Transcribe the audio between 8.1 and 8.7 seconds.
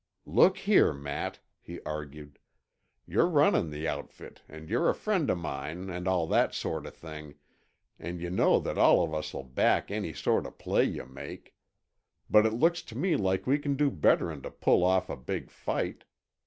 yuh know